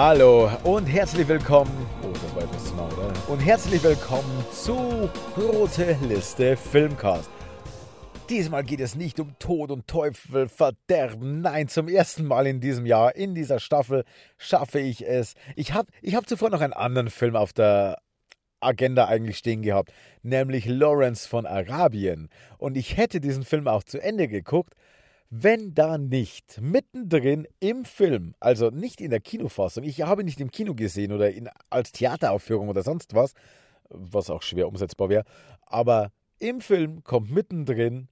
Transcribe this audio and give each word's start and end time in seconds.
Hallo 0.00 0.48
und 0.62 0.86
herzlich 0.86 1.26
willkommen. 1.26 1.72
Oh, 2.04 2.36
war 2.36 2.44
etwas 2.44 2.66
zu 2.66 2.74
nah, 2.76 2.86
oder? 2.86 3.12
Und 3.26 3.40
herzlich 3.40 3.82
willkommen 3.82 4.44
zu 4.52 5.10
Rote 5.36 5.98
Liste 6.06 6.56
Filmcast. 6.56 7.28
Diesmal 8.30 8.62
geht 8.62 8.78
es 8.78 8.94
nicht 8.94 9.18
um 9.18 9.36
Tod 9.40 9.72
und 9.72 9.88
Teufel, 9.88 10.48
Verderben. 10.48 11.40
Nein, 11.40 11.66
zum 11.66 11.88
ersten 11.88 12.26
Mal 12.26 12.46
in 12.46 12.60
diesem 12.60 12.86
Jahr, 12.86 13.16
in 13.16 13.34
dieser 13.34 13.58
Staffel, 13.58 14.04
schaffe 14.36 14.78
ich 14.78 15.04
es. 15.04 15.34
Ich 15.56 15.72
habe 15.72 15.88
ich 16.00 16.14
hab 16.14 16.28
zuvor 16.28 16.50
noch 16.50 16.60
einen 16.60 16.74
anderen 16.74 17.10
Film 17.10 17.34
auf 17.34 17.52
der 17.52 17.98
Agenda 18.60 19.06
eigentlich 19.06 19.38
stehen 19.38 19.62
gehabt, 19.62 19.92
nämlich 20.22 20.66
Lawrence 20.66 21.26
von 21.26 21.44
Arabien. 21.44 22.28
Und 22.56 22.76
ich 22.76 22.96
hätte 22.96 23.18
diesen 23.18 23.42
Film 23.42 23.66
auch 23.66 23.82
zu 23.82 24.00
Ende 24.00 24.28
geguckt, 24.28 24.74
wenn 25.30 25.74
da 25.74 25.98
nicht 25.98 26.60
mittendrin 26.60 27.46
im 27.60 27.84
Film, 27.84 28.34
also 28.40 28.70
nicht 28.70 29.00
in 29.00 29.10
der 29.10 29.20
Kinofassung, 29.20 29.84
ich 29.84 30.02
habe 30.02 30.24
nicht 30.24 30.40
im 30.40 30.50
Kino 30.50 30.74
gesehen 30.74 31.12
oder 31.12 31.30
in, 31.30 31.48
als 31.70 31.92
Theateraufführung 31.92 32.68
oder 32.68 32.82
sonst 32.82 33.14
was, 33.14 33.34
was 33.90 34.30
auch 34.30 34.42
schwer 34.42 34.68
umsetzbar 34.68 35.08
wäre, 35.08 35.24
aber 35.66 36.12
im 36.38 36.60
Film 36.60 37.04
kommt 37.04 37.30
mittendrin 37.30 38.08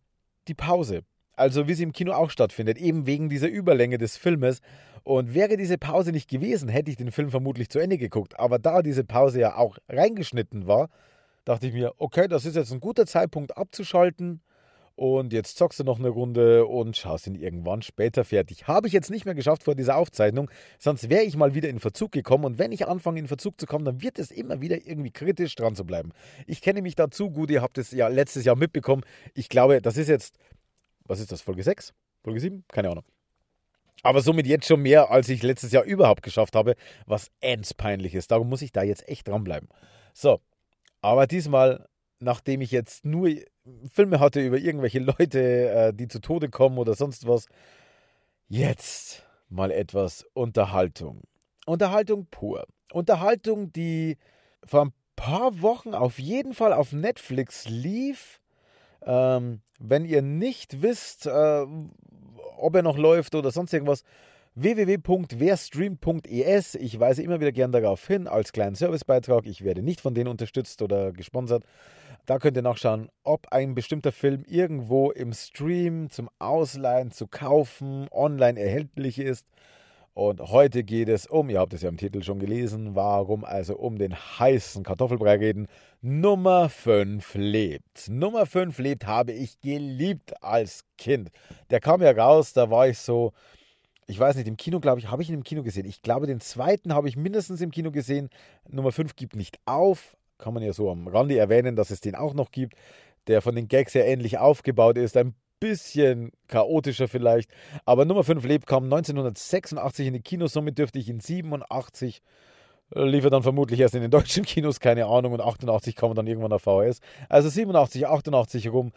die 0.49 0.55
Pause. 0.55 1.03
Also 1.37 1.69
wie 1.69 1.75
sie 1.75 1.83
im 1.83 1.93
Kino 1.93 2.13
auch 2.13 2.31
stattfindet, 2.31 2.79
eben 2.79 3.07
wegen 3.07 3.29
dieser 3.29 3.49
Überlänge 3.49 3.99
des 3.99 4.17
Filmes. 4.17 4.61
Und 5.05 5.35
wäre 5.35 5.57
diese 5.57 5.79
Pause 5.79 6.11
nicht 6.11 6.29
gewesen, 6.29 6.69
hätte 6.69 6.91
ich 6.91 6.97
den 6.97 7.13
Film 7.13 7.31
vermutlich 7.31 7.69
zu 7.69 7.79
Ende 7.79 7.99
geguckt. 7.99 8.41
Aber 8.41 8.59
da 8.59 8.83
diese 8.83 9.05
Pause 9.05 9.41
ja 9.41 9.57
auch 9.57 9.77
reingeschnitten 9.89 10.67
war, 10.67 10.89
dachte 11.45 11.69
ich 11.69 11.75
mir, 11.75 11.93
okay, 11.99 12.27
das 12.27 12.45
ist 12.45 12.57
jetzt 12.57 12.73
ein 12.73 12.81
guter 12.81 13.07
Zeitpunkt 13.07 13.57
abzuschalten. 13.57 14.41
Und 14.97 15.35
jetzt 15.35 15.59
zockst 15.59 15.79
du 15.79 15.85
noch 15.85 15.99
eine 15.99 16.09
Runde 16.09 16.65
und 16.65 16.97
schaust 16.97 17.27
ihn 17.27 17.35
irgendwann 17.35 17.83
später 17.83 18.25
fertig. 18.25 18.67
Habe 18.67 18.87
ich 18.87 18.95
jetzt 18.95 19.11
nicht 19.11 19.27
mehr 19.27 19.35
geschafft 19.35 19.63
vor 19.63 19.75
dieser 19.75 19.97
Aufzeichnung, 19.97 20.51
sonst 20.79 21.11
wäre 21.11 21.23
ich 21.23 21.37
mal 21.37 21.55
wieder 21.55 21.69
in 21.69 21.81
Verzug 21.81 22.13
gekommen. 22.13 22.47
Und 22.47 22.59
wenn 22.59 22.73
ich 22.73 22.89
anfange 22.89 23.21
in 23.21 23.29
Verzug 23.29 23.61
zu 23.61 23.67
kommen, 23.67 23.85
dann 23.85 24.01
wird 24.01 24.19
es 24.19 24.31
immer 24.31 24.63
wieder 24.63 24.87
irgendwie 24.87 25.11
kritisch 25.11 25.55
dran 25.55 25.77
zu 25.77 25.85
bleiben. 25.85 26.13
Ich 26.47 26.63
kenne 26.63 26.81
mich 26.81 26.95
dazu 26.95 27.31
gut, 27.31 27.51
ihr 27.51 27.61
habt 27.61 27.77
es 27.77 27.91
ja 27.91 28.09
letztes 28.09 28.47
Jahr 28.47 28.57
mitbekommen. 28.57 29.03
Ich 29.35 29.51
glaube, 29.51 29.83
das 29.83 29.99
ist 29.99 30.09
jetzt, 30.09 30.39
was 31.05 31.21
ist 31.21 31.31
das, 31.31 31.43
Folge 31.43 31.63
6? 31.63 31.93
Folge 32.25 32.41
7? 32.41 32.65
Keine 32.69 32.89
Ahnung. 32.89 33.05
Aber 34.03 34.23
somit 34.23 34.47
jetzt 34.47 34.67
schon 34.67 34.81
mehr, 34.81 35.11
als 35.11 35.29
ich 35.29 35.43
letztes 35.43 35.73
Jahr 35.73 35.85
überhaupt 35.85 36.23
geschafft 36.23 36.57
habe, 36.57 36.75
was 37.05 37.31
ends 37.41 37.75
peinlich 37.75 38.15
ist. 38.15 38.31
Darum 38.31 38.49
muss 38.49 38.63
ich 38.63 38.73
da 38.73 38.83
jetzt 38.83 39.07
echt 39.09 39.29
dranbleiben. 39.29 39.69
So, 40.15 40.41
aber 41.03 41.27
diesmal, 41.27 41.87
nachdem 42.21 42.61
ich 42.61 42.71
jetzt 42.71 43.05
nur 43.05 43.31
Filme 43.93 44.21
hatte 44.21 44.41
über 44.41 44.59
irgendwelche 44.59 45.01
Leute, 45.01 45.71
äh, 45.71 45.93
die 45.93 46.09
zu 46.09 46.21
Tode 46.21 46.49
kommen 46.49 46.79
oder 46.79 46.95
sonst 46.95 47.27
was. 47.27 47.47
Jetzt 48.49 49.25
mal 49.49 49.71
etwas 49.71 50.25
Unterhaltung. 50.35 51.23
Unterhaltung 51.67 52.27
pur. 52.31 52.67
Unterhaltung, 52.93 53.73
die 53.73 54.19
vor 54.65 54.87
ein 54.87 54.93
paar 55.17 55.61
Wochen 55.63 55.95
auf 55.95 56.19
jeden 56.19 56.55
Fall 56.55 56.73
auf 56.73 56.93
Netflix 56.93 57.69
lief. 57.69 58.41
Ähm, 59.03 59.61
wenn 59.79 60.05
ihr 60.05 60.23
nicht 60.23 60.83
wisst, 60.83 61.27
äh, 61.27 61.67
ob 62.57 62.75
er 62.75 62.83
noch 62.83 62.97
läuft 62.97 63.35
oder 63.35 63.51
sonst 63.51 63.73
irgendwas, 63.73 64.05
www.werstream.es. 64.55 66.75
Ich 66.77 66.99
weise 66.99 67.23
immer 67.23 67.41
wieder 67.41 67.53
gern 67.53 67.73
darauf 67.73 68.07
hin 68.07 68.27
als 68.27 68.53
kleinen 68.53 68.75
Servicebeitrag. 68.75 69.45
Ich 69.47 69.65
werde 69.65 69.83
nicht 69.83 70.01
von 70.01 70.15
denen 70.15 70.29
unterstützt 70.29 70.81
oder 70.83 71.13
gesponsert. 71.13 71.65
Da 72.27 72.41
könnt 72.41 72.57
ihr 72.57 72.63
nachschauen, 72.63 73.09
ob 73.23 73.47
ein 73.53 73.77
bestimmter 73.77 74.11
Film 74.11 74.43
irgendwo 74.49 75.13
im 75.13 75.33
Stream 75.33 76.11
zum 76.11 76.29
Ausleihen, 76.41 77.13
zu 77.13 77.29
kaufen, 77.29 78.09
online 78.11 78.59
erhältlich 78.59 79.21
ist. 79.21 79.47
Und 80.13 80.41
heute 80.41 80.83
geht 80.83 81.09
es 81.09 81.29
um, 81.29 81.51
ihr 81.51 81.61
habt 81.61 81.73
es 81.73 81.83
ja 81.83 81.89
im 81.89 81.99
Titel 81.99 82.25
schon 82.25 82.41
gelesen, 82.41 82.97
warum 82.97 83.45
also 83.45 83.77
um 83.77 83.97
den 83.97 84.17
heißen 84.17 84.83
Kartoffelbrei 84.83 85.37
reden. 85.37 85.69
Nummer 86.01 86.69
5 86.69 87.35
lebt. 87.37 88.09
Nummer 88.09 88.45
5 88.47 88.77
lebt 88.81 89.07
habe 89.07 89.31
ich 89.31 89.61
geliebt 89.61 90.43
als 90.43 90.85
Kind. 90.99 91.31
Der 91.71 91.79
kam 91.79 92.03
ja 92.03 92.11
raus, 92.11 92.53
da 92.53 92.71
war 92.71 92.89
ich 92.89 92.99
so, 92.99 93.35
ich 94.09 94.19
weiß 94.19 94.35
nicht, 94.35 94.49
im 94.49 94.57
Kino, 94.57 94.81
glaube 94.81 94.99
ich, 94.99 95.13
habe 95.13 95.23
ich 95.23 95.29
ihn 95.29 95.35
im 95.37 95.45
Kino 95.45 95.63
gesehen. 95.63 95.87
Ich 95.87 96.03
glaube, 96.03 96.27
den 96.27 96.41
zweiten 96.41 96.93
habe 96.93 97.09
ich 97.09 97.17
mindestens 97.17 97.61
im 97.61 97.71
Kino 97.71 97.93
gesehen. 97.93 98.31
Nummer 98.69 98.91
5 98.91 99.15
gibt 99.15 99.37
nicht 99.37 99.61
auf 99.65 100.16
kann 100.39 100.55
man 100.55 100.63
ja 100.63 100.73
so 100.73 100.91
am 100.91 101.09
Rande 101.09 101.39
erwähnen, 101.39 101.77
dass 101.77 101.91
es 101.91 102.01
den 102.01 102.15
auch 102.15 102.35
noch 102.35 102.51
gibt, 102.51 102.75
der 103.27 103.43
von 103.43 103.55
den 103.55 103.69
Gags 103.69 103.95
her 103.95 104.07
ähnlich 104.07 104.39
aufgebaut 104.39 104.99
ist, 104.99 105.17
ein 105.17 105.35
bisschen 105.61 106.33
chaotischer 106.49 107.09
vielleicht. 107.09 107.51
Aber 107.85 108.05
Nummer 108.05 108.25
5 108.25 108.45
lebt 108.45 108.67
kam 108.67 108.85
1986 108.85 110.07
in 110.07 110.13
die 110.15 110.21
Kinos, 110.21 110.53
somit 110.53 110.79
dürfte 110.79 110.99
ich 110.99 111.09
in 111.09 111.21
87 111.21 112.23
äh, 112.95 113.03
lief 113.03 113.25
er 113.25 113.31
dann 113.31 113.43
vermutlich 113.43 113.81
erst 113.81 113.95
in 113.95 114.03
den 114.03 114.11
deutschen 114.11 114.45
Kinos, 114.47 114.81
keine 114.81 115.07
Ahnung, 115.07 115.33
und 115.33 115.41
88 115.41 115.97
kam 115.97 116.15
dann 116.15 116.27
irgendwann 116.27 116.53
auf 116.53 116.63
VHS. 116.63 117.01
Also 117.29 117.49
87, 117.49 118.07
88 118.07 118.69
rum 118.69 118.93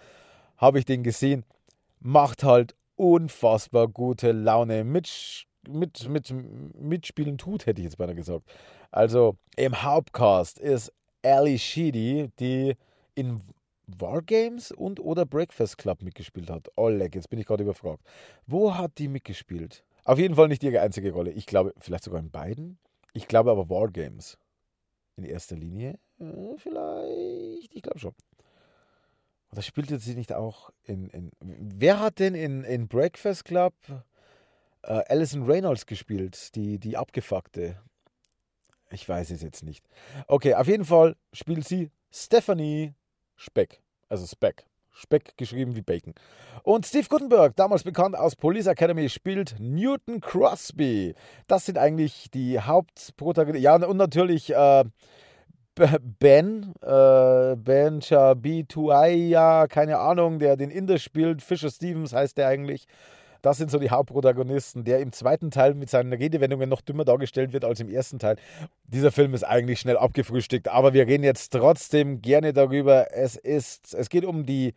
habe 0.57 0.79
ich 0.79 0.85
den 0.85 1.03
gesehen. 1.03 1.45
Macht 1.99 2.43
halt 2.43 2.75
unfassbar 2.95 3.87
gute 3.87 4.31
Laune. 4.31 4.83
Mit, 4.83 5.45
mit, 5.67 6.07
mit, 6.07 6.33
mitspielen 6.75 7.37
tut, 7.37 7.65
hätte 7.65 7.81
ich 7.81 7.85
jetzt 7.85 7.97
beinahe 7.97 8.15
gesagt. 8.15 8.43
Also 8.91 9.37
im 9.55 9.83
Hauptcast 9.83 10.59
ist 10.59 10.91
Ali 11.23 11.57
Sheedy, 11.57 12.29
die 12.39 12.75
in 13.15 13.41
Wargames 13.87 14.71
und 14.71 14.99
oder 14.99 15.25
Breakfast 15.25 15.77
Club 15.77 16.01
mitgespielt 16.01 16.49
hat. 16.49 16.69
Oh, 16.75 16.89
leck, 16.89 17.15
jetzt 17.15 17.29
bin 17.29 17.39
ich 17.39 17.45
gerade 17.45 17.63
überfragt. 17.63 18.03
Wo 18.45 18.75
hat 18.75 18.97
die 18.97 19.07
mitgespielt? 19.07 19.83
Auf 20.05 20.19
jeden 20.19 20.35
Fall 20.35 20.47
nicht 20.47 20.63
ihre 20.63 20.81
einzige 20.81 21.11
Rolle. 21.11 21.31
Ich 21.31 21.45
glaube, 21.45 21.73
vielleicht 21.79 22.03
sogar 22.03 22.19
in 22.19 22.31
beiden. 22.31 22.77
Ich 23.13 23.27
glaube 23.27 23.51
aber 23.51 23.69
Wargames. 23.69 24.37
In 25.15 25.25
erster 25.25 25.55
Linie. 25.55 25.99
Äh, 26.19 26.57
vielleicht. 26.57 27.73
Ich 27.75 27.81
glaube 27.81 27.99
schon. 27.99 28.13
Oder 29.51 29.61
spielte 29.61 29.97
sie 29.99 30.15
nicht 30.15 30.33
auch 30.33 30.69
in. 30.83 31.09
in 31.09 31.31
wer 31.41 31.99
hat 31.99 32.19
denn 32.19 32.35
in, 32.35 32.63
in 32.63 32.87
Breakfast 32.87 33.45
Club 33.45 33.73
äh, 34.83 35.01
Alison 35.09 35.43
Reynolds 35.43 35.85
gespielt? 35.85 36.55
Die, 36.55 36.79
die 36.79 36.95
abgefuckte. 36.95 37.81
Ich 38.91 39.07
weiß 39.07 39.29
es 39.31 39.41
jetzt 39.41 39.63
nicht. 39.63 39.85
Okay, 40.27 40.55
auf 40.55 40.67
jeden 40.67 40.85
Fall 40.85 41.15
spielt 41.33 41.67
sie 41.67 41.91
Stephanie 42.11 42.93
Speck. 43.35 43.81
Also 44.07 44.25
Speck. 44.25 44.65
Speck 44.91 45.37
geschrieben 45.37 45.75
wie 45.75 45.81
Bacon. 45.81 46.13
Und 46.63 46.85
Steve 46.85 47.07
Gutenberg, 47.07 47.55
damals 47.55 47.83
bekannt 47.83 48.17
aus 48.17 48.35
Police 48.35 48.67
Academy, 48.67 49.07
spielt 49.07 49.55
Newton 49.59 50.19
Crosby. 50.19 51.15
Das 51.47 51.65
sind 51.65 51.77
eigentlich 51.77 52.29
die 52.31 52.59
Hauptprotagonisten. 52.59 53.63
Ja, 53.63 53.75
und 53.75 53.97
natürlich 53.97 54.53
äh, 54.53 54.83
Ben, 56.19 56.73
äh, 56.81 57.55
Ben 57.55 58.01
Chabi 58.01 58.65
Tuaya, 58.65 59.67
keine 59.67 59.99
Ahnung, 59.99 60.39
der 60.39 60.57
den 60.57 60.71
Inder 60.71 60.97
spielt. 60.97 61.41
Fisher 61.41 61.69
Stevens 61.69 62.11
heißt 62.11 62.37
der 62.37 62.47
eigentlich. 62.47 62.85
Das 63.41 63.57
sind 63.57 63.71
so 63.71 63.79
die 63.79 63.89
Hauptprotagonisten, 63.89 64.83
der 64.83 64.99
im 64.99 65.11
zweiten 65.11 65.51
Teil 65.51 65.73
mit 65.73 65.89
seinen 65.89 66.13
Redewendungen 66.13 66.69
noch 66.69 66.81
dümmer 66.81 67.05
dargestellt 67.05 67.53
wird 67.53 67.65
als 67.65 67.79
im 67.79 67.89
ersten 67.89 68.19
Teil. 68.19 68.35
Dieser 68.85 69.11
Film 69.11 69.33
ist 69.33 69.43
eigentlich 69.43 69.79
schnell 69.79 69.97
abgefrühstückt, 69.97 70.67
aber 70.67 70.93
wir 70.93 71.07
reden 71.07 71.23
jetzt 71.23 71.53
trotzdem 71.53 72.21
gerne 72.21 72.53
darüber. 72.53 73.13
Es 73.13 73.35
ist, 73.35 73.93
es 73.93 74.09
geht 74.09 74.25
um 74.25 74.45
die 74.45 74.73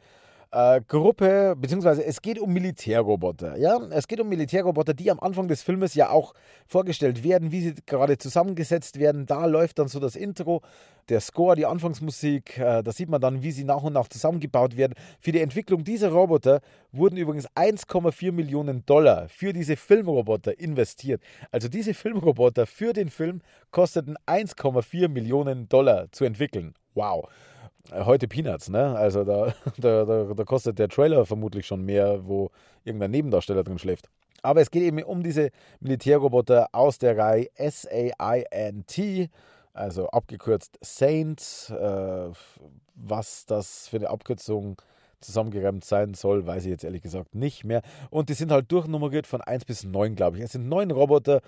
äh, 0.53 0.83
Gruppe, 0.87 1.57
beziehungsweise 1.59 2.05
es 2.05 2.21
geht 2.21 2.39
um 2.39 2.53
Militärroboter. 2.53 3.57
Ja, 3.57 3.79
es 3.91 4.07
geht 4.07 4.21
um 4.21 4.29
Militärroboter, 4.29 4.95
die 4.95 5.11
am 5.11 5.19
Anfang 5.21 5.49
des 5.49 5.63
Filmes 5.63 5.95
ja 5.95 6.11
auch 6.11 6.35
vorgestellt 6.67 7.25
werden, 7.25 7.51
wie 7.51 7.63
sie 7.63 7.75
gerade 7.87 8.19
zusammengesetzt 8.19 8.99
werden. 8.99 9.27
Da 9.27 9.47
läuft 9.47 9.79
dann 9.79 9.89
so 9.89 9.99
das 9.99 10.15
Intro, 10.15 10.61
der 11.09 11.21
Score, 11.21 11.57
die 11.57 11.65
Anfangsmusik. 11.65 12.59
Äh, 12.59 12.83
da 12.83 12.93
sieht 12.93 13.09
man 13.09 13.21
dann, 13.21 13.43
wie 13.43 13.51
sie 13.51 13.65
nach 13.65 13.83
und 13.83 13.95
nach 13.95 14.09
zusammengebaut 14.09 14.77
werden. 14.77 14.95
Für 15.21 15.33
die 15.33 15.41
Entwicklung 15.41 15.85
dieser 15.85 16.11
Roboter 16.11 16.61
wurden 16.93 17.17
übrigens 17.17 17.49
1,4 17.51 18.31
Millionen 18.31 18.85
Dollar 18.85 19.29
für 19.29 19.55
diese 19.55 19.77
Filmroboter 19.77 20.61
investiert. 20.61 21.23
Also 21.51 21.69
diese 21.69 21.95
Filmroboter 21.95 22.67
für 22.67 22.93
den 22.93 23.09
Film 23.09 23.41
kosteten 23.71 24.17
1,4 24.27 25.09
Millionen 25.09 25.69
Dollar 25.71 26.13
zu 26.13 26.25
entwickeln. 26.25 26.75
Wow. 26.95 27.29
Äh, 27.91 28.05
heute 28.05 28.29
Peanuts, 28.29 28.69
ne? 28.69 28.97
Also 28.97 29.25
da, 29.25 29.55
da, 29.79 30.05
da, 30.05 30.45
kostet 30.45 30.79
der 30.79 30.89
Trailer 30.89 31.27
vermutlich 31.27 31.67
schon 31.67 31.85
mehr, 31.85 32.27
wo 32.27 32.51
irgendein 32.85 33.11
Nebendarsteller 33.11 33.65
drin 33.65 33.79
schläft. 33.79 34.09
Aber 34.43 34.61
es 34.61 34.71
geht 34.71 34.83
eben 34.83 35.03
um 35.03 35.23
diese 35.23 35.51
Militärroboter 35.81 36.69
aus 36.73 36.99
der 36.99 37.17
Reihe 37.17 37.49
SAINT, 37.57 39.31
also 39.73 40.09
abgekürzt 40.09 40.79
Saint. 40.83 41.71
Äh, 41.71 42.31
was 42.95 43.47
das 43.47 43.89
für 43.89 43.97
eine 43.97 44.11
Abkürzung 44.11 44.81
zusammengeräumt 45.23 45.85
sein 45.85 46.15
soll, 46.15 46.47
weiß 46.47 46.65
ich 46.65 46.71
jetzt 46.71 46.85
ehrlich 46.85 47.03
gesagt 47.03 47.35
nicht 47.35 47.65
mehr. 47.65 47.83
Und 48.11 48.29
die 48.29 48.35
sind 48.35 48.53
halt 48.53 48.71
durchnummeriert 48.71 49.27
von 49.27 49.41
1 49.41 49.65
bis 49.65 49.85
9, 49.85 50.15
glaube 50.15 50.37
ich. 50.37 50.45
Es 50.45 50.53
sind 50.53 50.69
neun 50.69 50.91
Roboter, 50.91 51.41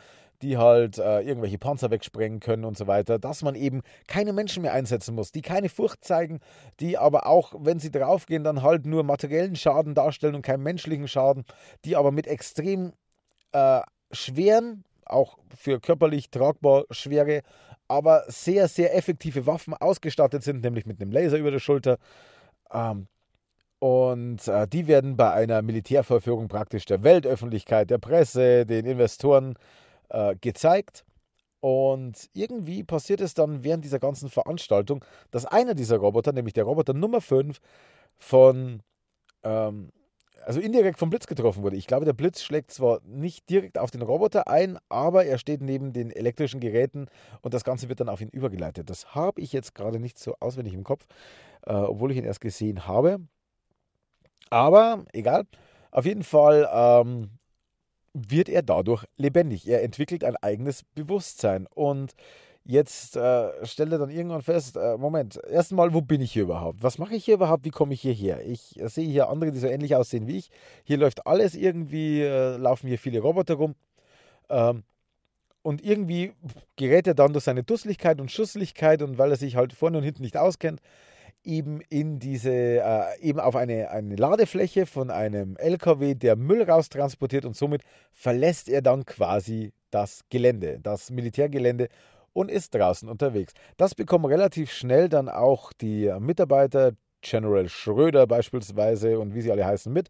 die 0.43 0.57
halt 0.57 0.99
äh, 0.99 1.21
irgendwelche 1.21 1.59
Panzer 1.59 1.91
wegsprengen 1.91 2.41
können 2.41 2.65
und 2.65 2.77
so 2.77 2.87
weiter, 2.87 3.19
dass 3.19 3.43
man 3.43 3.55
eben 3.55 3.83
keine 4.07 4.33
Menschen 4.33 4.63
mehr 4.63 4.73
einsetzen 4.73 5.15
muss, 5.15 5.33
die 5.33 5.43
keine 5.43 5.69
Furcht 5.69 6.05
zeigen, 6.05 6.41
die 6.81 6.99
aber 6.99 7.27
auch, 7.27 7.55
wenn 7.59 7.79
sie 7.79 7.91
draufgehen, 7.91 8.45
dann 8.45 8.63
halt 8.63 8.87
nur 8.87 9.05
materiellen 9.05 9.57
Schaden 9.57 9.95
darstellen 9.95 10.35
und 10.35 10.43
keinen 10.43 10.63
menschlichen 10.63 11.09
Schaden, 11.09 11.45
die 11.85 11.97
aber 11.97 12.11
mit 12.11 12.27
extrem 12.27 12.93
äh, 13.53 13.81
schweren 14.11 14.85
auch 15.07 15.39
für 15.57 15.81
körperlich 15.81 16.31
tragbar 16.31 16.85
schwere, 16.91 17.43
aber 17.89 18.25
sehr, 18.29 18.69
sehr 18.69 18.97
effektive 18.97 19.47
Waffen 19.47 19.75
ausgestattet 19.75 20.43
sind, 20.43 20.63
nämlich 20.63 20.87
mit 20.87 21.01
einem 21.01 21.13
Laser 21.13 21.37
über 21.37 21.51
der 21.51 21.59
Schulter. 21.59 21.99
Ähm, 22.73 23.07
und 23.85 24.49
äh, 24.49 24.67
die 24.67 24.87
werden 24.87 25.15
bei 25.15 25.31
einer 25.31 25.61
Militärvorführung 25.61 26.49
praktisch 26.49 26.87
der 26.87 27.03
Weltöffentlichkeit, 27.03 27.91
der 27.91 27.99
Presse, 27.99 28.65
den 28.65 28.87
Investoren 28.87 29.57
äh, 30.09 30.35
gezeigt. 30.41 31.05
Und 31.61 32.31
irgendwie 32.33 32.83
passiert 32.83 33.21
es 33.21 33.35
dann 33.35 33.63
während 33.63 33.85
dieser 33.85 33.99
ganzen 33.99 34.31
Veranstaltung, 34.31 35.05
dass 35.31 35.45
einer 35.45 35.75
dieser 35.75 35.99
Roboter, 35.99 36.33
nämlich 36.33 36.55
der 36.55 36.65
Roboter 36.65 36.95
Nummer 36.95 37.21
5, 37.21 37.59
von, 38.17 38.83
ähm, 39.43 39.91
also 40.47 40.61
indirekt 40.61 40.99
vom 40.99 41.11
Blitz 41.11 41.27
getroffen 41.27 41.63
wurde. 41.63 41.77
Ich 41.77 41.87
glaube, 41.87 42.07
der 42.07 42.15
Blitz 42.15 42.41
schlägt 42.41 42.71
zwar 42.71 43.03
nicht 43.05 43.51
direkt 43.51 43.77
auf 43.77 43.91
den 43.91 44.01
Roboter 44.01 44.49
ein, 44.49 44.79
aber 44.89 45.27
er 45.27 45.37
steht 45.37 45.61
neben 45.61 45.93
den 45.93 46.11
elektrischen 46.11 46.61
Geräten 46.61 47.09
und 47.43 47.53
das 47.53 47.65
Ganze 47.65 47.91
wird 47.91 48.01
dann 48.01 48.09
auf 48.09 48.23
ihn 48.23 48.31
übergeleitet. 48.31 48.89
Das 48.89 49.15
habe 49.15 49.43
ich 49.43 49.53
jetzt 49.53 49.75
gerade 49.75 50.01
nicht 50.01 50.19
so 50.19 50.37
auswendig 50.41 50.73
im 50.73 50.85
Kopf, 50.85 51.05
äh, 51.67 51.75
obwohl 51.75 52.13
ich 52.13 52.17
ihn 52.17 52.25
erst 52.25 52.41
gesehen 52.41 52.87
habe. 52.87 53.21
Aber 54.51 55.05
egal. 55.13 55.45
Auf 55.91 56.07
jeden 56.07 56.25
Fall 56.25 56.69
ähm, 56.73 57.31
wird 58.15 58.49
er 58.49 58.63
dadurch 58.63 59.05
lebendig. 59.17 59.69
Er 59.69 59.83
entwickelt 59.83 60.25
ein 60.25 60.37
eigenes 60.37 60.83
Bewusstsein. 60.95 61.67
Und 61.75 62.15
jetzt 62.65 63.17
äh, 63.17 63.67
stellt 63.67 63.93
er 63.93 63.99
dann 63.99 64.11
irgendwann 64.11 64.43
fest, 64.43 64.77
äh, 64.77 64.97
Moment, 64.97 65.41
erstmal, 65.49 65.93
wo 65.93 66.01
bin 66.01 66.21
ich 66.21 66.33
hier 66.33 66.45
überhaupt? 66.45 66.83
Was 66.83 66.99
mache 66.99 67.15
ich 67.15 67.25
hier 67.25 67.35
überhaupt? 67.35 67.65
Wie 67.65 67.71
komme 67.71 67.95
ich 67.95 68.01
hierher? 68.01 68.45
Ich 68.47 68.81
äh, 68.81 68.89
sehe 68.89 69.07
hier 69.07 69.29
andere, 69.29 69.53
die 69.53 69.59
so 69.59 69.67
ähnlich 69.67 69.95
aussehen 69.97 70.27
wie 70.27 70.39
ich. 70.39 70.51
Hier 70.85 70.97
läuft 70.97 71.27
alles 71.27 71.55
irgendwie, 71.55 72.23
äh, 72.23 72.57
laufen 72.57 72.89
hier 72.89 72.99
viele 72.99 73.21
Roboter 73.21 73.55
rum. 73.55 73.75
Ähm, 74.49 74.85
und 75.63 75.83
irgendwie 75.83 76.33
gerät 76.77 77.07
er 77.07 77.15
dann 77.15 77.33
durch 77.33 77.45
seine 77.45 77.63
Dusseligkeit 77.63 78.21
und 78.21 78.31
Schusseligkeit 78.31 79.01
und 79.01 79.17
weil 79.17 79.31
er 79.31 79.37
sich 79.37 79.57
halt 79.57 79.73
vorne 79.73 79.97
und 79.99 80.05
hinten 80.05 80.23
nicht 80.23 80.37
auskennt, 80.37 80.81
eben 81.45 81.81
in 81.89 82.19
diese, 82.19 82.51
äh, 82.53 83.21
eben 83.21 83.41
auf 83.41 83.57
eine, 83.57 83.91
eine 83.91 84.17
Ladefläche 84.17 84.87
von 84.87 85.11
einem 85.11 85.57
LKW, 85.57 86.15
der 86.15 86.37
Müll 86.37 86.63
raustransportiert 86.63 87.45
und 87.45 87.57
somit 87.57 87.83
verlässt 88.13 88.69
er 88.69 88.83
dann 88.83 89.05
quasi 89.05 89.73
das 89.91 90.23
Gelände, 90.31 90.81
das 90.83 91.11
Militärgelände 91.11 91.89
und 92.33 92.51
ist 92.51 92.75
draußen 92.75 93.09
unterwegs. 93.09 93.53
Das 93.77 93.95
bekommen 93.95 94.25
relativ 94.25 94.73
schnell 94.73 95.09
dann 95.09 95.29
auch 95.29 95.73
die 95.73 96.13
Mitarbeiter, 96.19 96.93
General 97.23 97.69
Schröder 97.69 98.27
beispielsweise 98.27 99.19
und 99.19 99.35
wie 99.35 99.41
sie 99.41 99.51
alle 99.51 99.65
heißen 99.65 99.93
mit, 99.93 100.09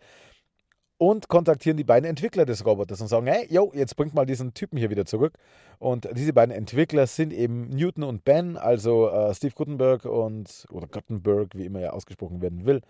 und 0.98 1.28
kontaktieren 1.28 1.76
die 1.76 1.84
beiden 1.84 2.08
Entwickler 2.08 2.44
des 2.46 2.64
Roboters 2.64 3.00
und 3.00 3.08
sagen, 3.08 3.26
hey, 3.26 3.46
yo, 3.50 3.72
jetzt 3.74 3.96
bringt 3.96 4.14
mal 4.14 4.26
diesen 4.26 4.54
Typen 4.54 4.78
hier 4.78 4.90
wieder 4.90 5.04
zurück. 5.04 5.34
Und 5.78 6.08
diese 6.14 6.32
beiden 6.32 6.54
Entwickler 6.54 7.06
sind 7.06 7.32
eben 7.32 7.68
Newton 7.68 8.04
und 8.04 8.24
Ben, 8.24 8.56
also 8.56 9.10
äh, 9.10 9.34
Steve 9.34 9.54
Gutenberg 9.54 10.04
und, 10.04 10.66
oder 10.70 10.86
Gutenberg, 10.86 11.54
wie 11.54 11.66
immer 11.66 11.80
er 11.80 11.94
ausgesprochen 11.94 12.40
werden 12.40 12.64
will. 12.64 12.80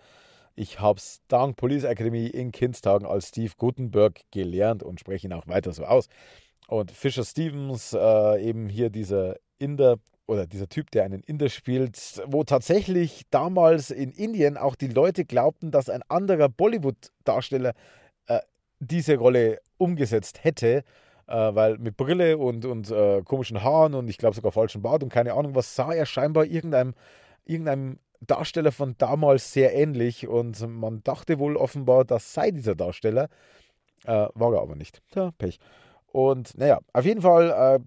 Ich 0.55 0.79
habe 0.79 0.99
es 0.99 1.21
dank 1.27 1.57
Police 1.57 1.83
Academy 1.83 2.27
in 2.27 2.51
Kindstagen 2.51 3.05
als 3.07 3.29
Steve 3.29 3.51
Gutenberg 3.57 4.21
gelernt 4.31 4.83
und 4.83 4.99
spreche 4.99 5.27
ihn 5.27 5.33
auch 5.33 5.47
weiter 5.47 5.73
so 5.73 5.83
aus. 5.83 6.07
Und 6.67 6.91
Fisher 6.91 7.25
Stevens, 7.25 7.93
äh, 7.93 8.41
eben 8.41 8.69
hier 8.69 8.89
dieser 8.89 9.35
Inder, 9.57 9.97
oder 10.27 10.47
dieser 10.47 10.67
Typ, 10.67 10.91
der 10.91 11.03
einen 11.03 11.21
Inder 11.21 11.49
spielt, 11.49 12.21
wo 12.25 12.43
tatsächlich 12.43 13.23
damals 13.29 13.91
in 13.91 14.11
Indien 14.11 14.57
auch 14.57 14.75
die 14.75 14.87
Leute 14.87 15.25
glaubten, 15.25 15.71
dass 15.71 15.89
ein 15.89 16.01
anderer 16.07 16.49
Bollywood-Darsteller 16.49 17.73
äh, 18.27 18.39
diese 18.79 19.17
Rolle 19.17 19.59
umgesetzt 19.77 20.43
hätte, 20.43 20.83
äh, 21.27 21.33
weil 21.33 21.77
mit 21.77 21.97
Brille 21.97 22.37
und, 22.37 22.65
und 22.65 22.89
äh, 22.89 23.21
komischen 23.23 23.63
Haaren 23.63 23.93
und 23.93 24.09
ich 24.09 24.17
glaube 24.17 24.35
sogar 24.35 24.51
falschen 24.51 24.81
Bart 24.81 25.03
und 25.03 25.09
keine 25.09 25.33
Ahnung 25.33 25.55
was, 25.55 25.75
sah 25.75 25.93
er 25.93 26.05
scheinbar 26.05 26.45
irgendeinem, 26.45 26.93
irgendeinem 27.45 27.99
Darsteller 28.21 28.71
von 28.71 28.95
damals 28.97 29.53
sehr 29.53 29.75
ähnlich 29.75 30.27
und 30.27 30.67
man 30.67 31.03
dachte 31.03 31.39
wohl 31.39 31.57
offenbar, 31.57 32.05
das 32.05 32.33
sei 32.33 32.51
dieser 32.51 32.75
Darsteller, 32.75 33.29
äh, 34.05 34.27
war 34.33 34.53
er 34.53 34.61
aber 34.61 34.75
nicht. 34.75 35.01
Tja, 35.11 35.31
Pech. 35.37 35.59
Und 36.07 36.57
naja, 36.57 36.79
auf 36.93 37.05
jeden 37.05 37.21
Fall 37.21 37.51
äh, 37.51 37.79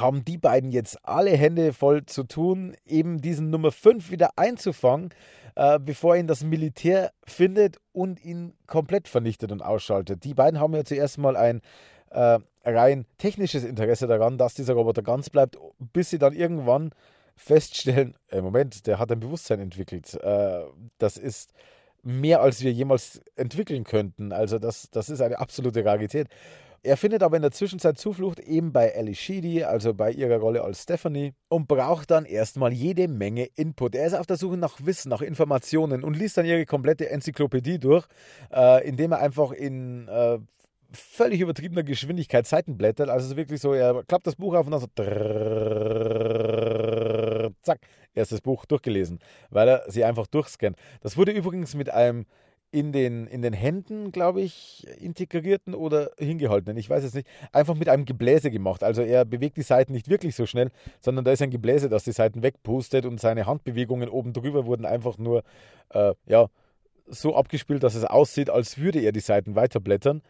haben 0.00 0.24
die 0.24 0.38
beiden 0.38 0.70
jetzt 0.70 0.98
alle 1.02 1.30
Hände 1.30 1.72
voll 1.72 2.06
zu 2.06 2.24
tun, 2.24 2.74
eben 2.86 3.20
diesen 3.20 3.50
Nummer 3.50 3.72
5 3.72 4.10
wieder 4.10 4.30
einzufangen, 4.36 5.10
äh, 5.54 5.78
bevor 5.78 6.16
ihn 6.16 6.26
das 6.26 6.44
Militär 6.44 7.12
findet 7.24 7.78
und 7.92 8.24
ihn 8.24 8.54
komplett 8.66 9.08
vernichtet 9.08 9.52
und 9.52 9.62
ausschaltet. 9.62 10.24
Die 10.24 10.34
beiden 10.34 10.60
haben 10.60 10.74
ja 10.74 10.84
zuerst 10.84 11.18
mal 11.18 11.36
ein 11.36 11.60
äh, 12.10 12.38
rein 12.64 13.06
technisches 13.18 13.64
Interesse 13.64 14.06
daran, 14.06 14.38
dass 14.38 14.54
dieser 14.54 14.74
Roboter 14.74 15.02
ganz 15.02 15.30
bleibt, 15.30 15.56
bis 15.78 16.10
sie 16.10 16.18
dann 16.18 16.32
irgendwann 16.32 16.90
feststellen, 17.36 18.14
äh, 18.28 18.40
Moment, 18.40 18.86
der 18.86 18.98
hat 18.98 19.10
ein 19.10 19.20
Bewusstsein 19.20 19.60
entwickelt. 19.60 20.14
Äh, 20.22 20.60
das 20.98 21.16
ist 21.16 21.52
mehr, 22.02 22.40
als 22.40 22.62
wir 22.62 22.72
jemals 22.72 23.20
entwickeln 23.36 23.84
könnten. 23.84 24.32
Also 24.32 24.58
das, 24.58 24.90
das 24.90 25.08
ist 25.08 25.20
eine 25.20 25.38
absolute 25.38 25.84
Rarität. 25.84 26.28
Er 26.84 26.96
findet 26.96 27.22
aber 27.22 27.36
in 27.36 27.42
der 27.42 27.52
Zwischenzeit 27.52 27.96
Zuflucht 27.96 28.40
eben 28.40 28.72
bei 28.72 28.88
Ellie 28.88 29.14
Sheedy, 29.14 29.62
also 29.62 29.94
bei 29.94 30.10
ihrer 30.10 30.38
Rolle 30.38 30.64
als 30.64 30.82
Stephanie, 30.82 31.32
und 31.48 31.68
braucht 31.68 32.10
dann 32.10 32.24
erstmal 32.24 32.72
jede 32.72 33.06
Menge 33.06 33.44
Input. 33.54 33.94
Er 33.94 34.04
ist 34.04 34.14
auf 34.14 34.26
der 34.26 34.36
Suche 34.36 34.56
nach 34.56 34.78
Wissen, 34.84 35.10
nach 35.10 35.22
Informationen 35.22 36.02
und 36.02 36.16
liest 36.16 36.38
dann 36.38 36.46
ihre 36.46 36.66
komplette 36.66 37.08
Enzyklopädie 37.08 37.78
durch, 37.78 38.06
äh, 38.52 38.84
indem 38.86 39.12
er 39.12 39.20
einfach 39.20 39.52
in 39.52 40.08
äh, 40.08 40.38
völlig 40.92 41.40
übertriebener 41.40 41.84
Geschwindigkeit 41.84 42.48
Seiten 42.48 42.76
blättert. 42.76 43.08
Also 43.08 43.36
wirklich 43.36 43.60
so, 43.60 43.74
er 43.74 44.02
klappt 44.02 44.26
das 44.26 44.34
Buch 44.34 44.54
auf 44.54 44.66
und 44.66 44.72
dann 44.72 44.80
so 44.80 44.88
zack, 47.62 47.78
erstes 48.12 48.40
Buch 48.40 48.64
durchgelesen, 48.66 49.20
weil 49.50 49.68
er 49.68 49.84
sie 49.88 50.02
einfach 50.02 50.26
durchscannt. 50.26 50.76
Das 51.00 51.16
wurde 51.16 51.30
übrigens 51.30 51.76
mit 51.76 51.90
einem 51.90 52.26
in 52.72 52.90
den, 52.90 53.26
in 53.26 53.42
den 53.42 53.52
Händen, 53.52 54.12
glaube 54.12 54.40
ich, 54.40 54.86
integrierten 54.98 55.74
oder 55.74 56.10
hingehaltenen, 56.18 56.78
ich 56.78 56.88
weiß 56.88 57.04
es 57.04 57.12
nicht, 57.12 57.28
einfach 57.52 57.74
mit 57.74 57.90
einem 57.90 58.06
Gebläse 58.06 58.50
gemacht. 58.50 58.82
Also 58.82 59.02
er 59.02 59.26
bewegt 59.26 59.58
die 59.58 59.62
Seiten 59.62 59.92
nicht 59.92 60.08
wirklich 60.08 60.34
so 60.34 60.46
schnell, 60.46 60.70
sondern 60.98 61.24
da 61.24 61.32
ist 61.32 61.42
ein 61.42 61.50
Gebläse, 61.50 61.90
das 61.90 62.04
die 62.04 62.12
Seiten 62.12 62.42
wegpustet 62.42 63.04
und 63.04 63.20
seine 63.20 63.46
Handbewegungen 63.46 64.08
oben 64.08 64.32
drüber 64.32 64.64
wurden 64.64 64.86
einfach 64.86 65.18
nur 65.18 65.44
äh, 65.90 66.14
ja, 66.24 66.48
so 67.06 67.36
abgespielt, 67.36 67.82
dass 67.82 67.94
es 67.94 68.04
aussieht, 68.04 68.48
als 68.48 68.78
würde 68.78 69.00
er 69.00 69.12
die 69.12 69.20
Seiten 69.20 69.54
weiterblättern. 69.54 70.22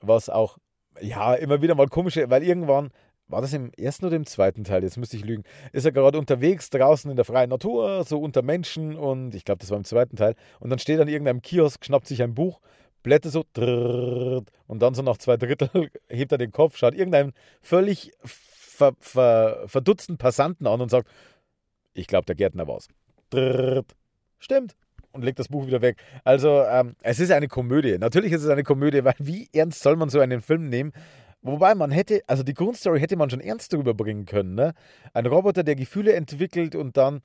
Was 0.00 0.28
auch 0.28 0.58
ja 1.00 1.34
immer 1.34 1.62
wieder 1.62 1.74
mal 1.74 1.88
komisch, 1.88 2.16
weil 2.16 2.44
irgendwann 2.44 2.90
war 3.28 3.40
das 3.40 3.52
im 3.52 3.72
ersten 3.72 4.06
oder 4.06 4.16
im 4.16 4.26
zweiten 4.26 4.64
Teil? 4.64 4.82
Jetzt 4.82 4.96
müsste 4.96 5.16
ich 5.16 5.24
lügen. 5.24 5.44
Ist 5.72 5.84
er 5.84 5.92
gerade 5.92 6.18
unterwegs 6.18 6.70
draußen 6.70 7.10
in 7.10 7.16
der 7.16 7.24
freien 7.24 7.50
Natur, 7.50 8.04
so 8.04 8.20
unter 8.20 8.42
Menschen 8.42 8.96
und 8.96 9.34
ich 9.34 9.44
glaube, 9.44 9.58
das 9.58 9.70
war 9.70 9.78
im 9.78 9.84
zweiten 9.84 10.16
Teil. 10.16 10.34
Und 10.60 10.70
dann 10.70 10.78
steht 10.78 10.98
er 10.98 11.02
an 11.02 11.08
irgendeinem 11.08 11.42
Kiosk, 11.42 11.84
schnappt 11.84 12.06
sich 12.06 12.22
ein 12.22 12.34
Buch, 12.34 12.60
blättert 13.02 13.32
so 13.32 13.44
und 14.66 14.82
dann 14.82 14.94
so 14.94 15.02
nach 15.02 15.18
zwei 15.18 15.36
Drittel 15.36 15.90
hebt 16.08 16.32
er 16.32 16.38
den 16.38 16.52
Kopf, 16.52 16.76
schaut 16.76 16.94
irgendeinen 16.94 17.32
völlig 17.62 18.12
ver, 18.24 18.94
ver, 19.00 19.64
verdutzten 19.66 20.18
Passanten 20.18 20.66
an 20.66 20.80
und 20.80 20.90
sagt, 20.90 21.08
ich 21.94 22.06
glaube, 22.06 22.26
der 22.26 22.34
Gärtner 22.34 22.68
war's. 22.68 22.88
Stimmt. 24.38 24.76
Und 25.12 25.24
legt 25.24 25.38
das 25.38 25.48
Buch 25.48 25.66
wieder 25.66 25.80
weg. 25.80 25.96
Also, 26.24 26.62
ähm, 26.62 26.94
es 27.02 27.20
ist 27.20 27.30
eine 27.30 27.48
Komödie. 27.48 27.96
Natürlich 27.96 28.32
ist 28.32 28.42
es 28.42 28.50
eine 28.50 28.64
Komödie, 28.64 29.02
weil 29.02 29.14
wie 29.18 29.48
ernst 29.54 29.82
soll 29.82 29.96
man 29.96 30.10
so 30.10 30.20
einen 30.20 30.42
Film 30.42 30.68
nehmen? 30.68 30.92
Wobei 31.42 31.74
man 31.74 31.90
hätte, 31.90 32.22
also 32.26 32.42
die 32.42 32.54
Grundstory 32.54 32.98
hätte 32.98 33.16
man 33.16 33.30
schon 33.30 33.40
ernst 33.40 33.72
darüber 33.72 33.94
bringen 33.94 34.26
können. 34.26 34.54
Ne? 34.54 34.74
Ein 35.12 35.26
Roboter, 35.26 35.62
der 35.62 35.76
Gefühle 35.76 36.14
entwickelt 36.14 36.74
und 36.74 36.96
dann 36.96 37.22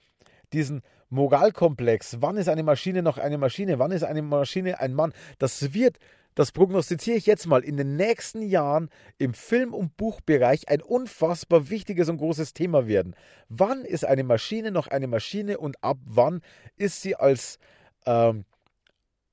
diesen 0.53 0.81
Moralkomplex. 1.09 2.17
Wann 2.21 2.37
ist 2.37 2.47
eine 2.47 2.63
Maschine 2.63 3.01
noch 3.01 3.17
eine 3.17 3.37
Maschine? 3.37 3.79
Wann 3.79 3.91
ist 3.91 4.03
eine 4.03 4.21
Maschine 4.21 4.79
ein 4.79 4.93
Mann? 4.93 5.13
Das 5.39 5.73
wird, 5.73 5.97
das 6.35 6.51
prognostiziere 6.51 7.17
ich 7.17 7.25
jetzt 7.25 7.47
mal, 7.47 7.63
in 7.63 7.77
den 7.77 7.95
nächsten 7.97 8.41
Jahren 8.41 8.89
im 9.17 9.33
Film- 9.33 9.73
und 9.73 9.97
Buchbereich 9.97 10.69
ein 10.69 10.81
unfassbar 10.81 11.69
wichtiges 11.69 12.09
und 12.09 12.17
großes 12.17 12.53
Thema 12.53 12.87
werden. 12.87 13.15
Wann 13.49 13.83
ist 13.83 14.05
eine 14.05 14.23
Maschine 14.23 14.71
noch 14.71 14.87
eine 14.87 15.07
Maschine 15.07 15.57
und 15.57 15.83
ab 15.83 15.97
wann 16.05 16.41
ist 16.77 17.01
sie 17.01 17.15
als, 17.15 17.59
ähm, 18.05 18.45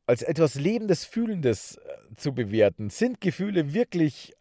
als 0.07 0.23
etwas 0.23 0.57
Lebendes, 0.57 1.05
Fühlendes 1.05 1.77
äh, 1.77 2.15
zu 2.17 2.35
bewerten? 2.35 2.91
Sind 2.91 3.21
Gefühle 3.21 3.73
wirklich 3.73 4.35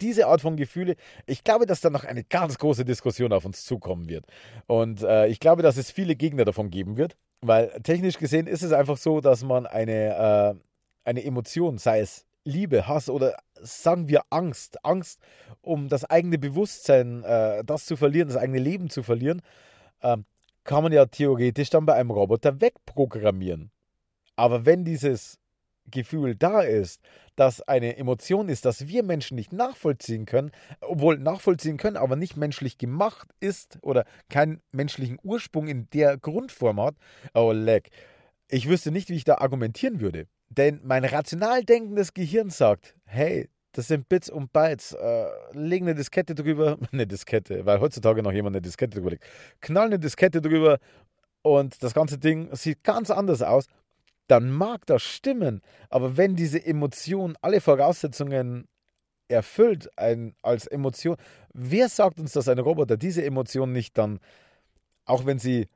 diese 0.00 0.26
Art 0.26 0.40
von 0.40 0.56
Gefühle, 0.56 0.96
ich 1.26 1.44
glaube, 1.44 1.66
dass 1.66 1.80
da 1.80 1.90
noch 1.90 2.04
eine 2.04 2.24
ganz 2.24 2.58
große 2.58 2.84
Diskussion 2.84 3.32
auf 3.32 3.44
uns 3.44 3.64
zukommen 3.64 4.08
wird. 4.08 4.26
Und 4.66 5.02
äh, 5.02 5.26
ich 5.28 5.40
glaube, 5.40 5.62
dass 5.62 5.76
es 5.76 5.90
viele 5.90 6.16
Gegner 6.16 6.44
davon 6.44 6.70
geben 6.70 6.96
wird, 6.96 7.16
weil 7.40 7.68
technisch 7.82 8.18
gesehen 8.18 8.46
ist 8.46 8.62
es 8.62 8.72
einfach 8.72 8.96
so, 8.96 9.20
dass 9.20 9.42
man 9.42 9.66
eine, 9.66 10.54
äh, 10.54 10.54
eine 11.04 11.24
Emotion, 11.24 11.78
sei 11.78 12.00
es 12.00 12.26
Liebe, 12.44 12.86
Hass 12.86 13.10
oder 13.10 13.36
sagen 13.60 14.08
wir 14.08 14.22
Angst, 14.30 14.84
Angst 14.84 15.20
um 15.62 15.88
das 15.88 16.04
eigene 16.04 16.38
Bewusstsein, 16.38 17.24
äh, 17.24 17.64
das 17.64 17.86
zu 17.86 17.96
verlieren, 17.96 18.28
das 18.28 18.36
eigene 18.36 18.60
Leben 18.60 18.88
zu 18.88 19.02
verlieren, 19.02 19.42
ähm, 20.02 20.24
kann 20.62 20.82
man 20.82 20.92
ja 20.92 21.06
theoretisch 21.06 21.70
dann 21.70 21.86
bei 21.86 21.94
einem 21.94 22.10
Roboter 22.10 22.60
wegprogrammieren. 22.60 23.70
Aber 24.36 24.66
wenn 24.66 24.84
dieses 24.84 25.38
Gefühl 25.90 26.34
da 26.34 26.62
ist, 26.62 27.00
dass 27.36 27.60
eine 27.62 27.96
Emotion 27.96 28.48
ist, 28.48 28.64
dass 28.64 28.88
wir 28.88 29.02
Menschen 29.02 29.36
nicht 29.36 29.52
nachvollziehen 29.52 30.26
können, 30.26 30.50
obwohl 30.80 31.18
nachvollziehen 31.18 31.76
können, 31.76 31.96
aber 31.96 32.16
nicht 32.16 32.36
menschlich 32.36 32.78
gemacht 32.78 33.28
ist 33.40 33.78
oder 33.82 34.04
keinen 34.28 34.60
menschlichen 34.72 35.18
Ursprung 35.22 35.68
in 35.68 35.88
der 35.90 36.16
Grundform 36.16 36.80
hat, 36.80 36.96
oh 37.34 37.52
leck, 37.52 37.90
ich 38.48 38.68
wüsste 38.68 38.90
nicht, 38.90 39.08
wie 39.08 39.16
ich 39.16 39.24
da 39.24 39.36
argumentieren 39.38 40.00
würde. 40.00 40.26
Denn 40.48 40.80
mein 40.84 41.04
rational 41.04 41.64
denkendes 41.64 42.14
Gehirn 42.14 42.50
sagt, 42.50 42.94
hey, 43.04 43.48
das 43.72 43.88
sind 43.88 44.08
Bits 44.08 44.30
und 44.30 44.52
Bytes. 44.52 44.92
Äh, 44.92 45.26
leg 45.52 45.82
eine 45.82 45.94
Diskette 45.94 46.34
drüber, 46.34 46.78
eine 46.92 47.06
Diskette, 47.06 47.66
weil 47.66 47.80
heutzutage 47.80 48.22
noch 48.22 48.32
jemand 48.32 48.56
eine 48.56 48.62
Diskette 48.62 48.96
drüber 48.96 49.10
legt. 49.10 49.24
Knall 49.60 49.86
eine 49.86 49.98
Diskette 49.98 50.40
drüber 50.40 50.78
und 51.42 51.82
das 51.82 51.92
ganze 51.92 52.18
Ding 52.18 52.54
sieht 52.54 52.82
ganz 52.84 53.10
anders 53.10 53.42
aus. 53.42 53.66
Dann 54.26 54.50
mag 54.50 54.86
das 54.86 55.02
stimmen, 55.02 55.62
aber 55.88 56.16
wenn 56.16 56.34
diese 56.34 56.64
Emotion 56.64 57.36
alle 57.42 57.60
Voraussetzungen 57.60 58.66
erfüllt, 59.28 59.88
ein, 59.96 60.34
als 60.42 60.66
Emotion, 60.66 61.16
wer 61.52 61.88
sagt 61.88 62.18
uns, 62.18 62.32
dass 62.32 62.48
ein 62.48 62.58
Roboter 62.58 62.96
diese 62.96 63.24
Emotion 63.24 63.72
nicht 63.72 63.96
dann, 63.98 64.18
auch 65.04 65.26
wenn 65.26 65.38
sie 65.38 65.68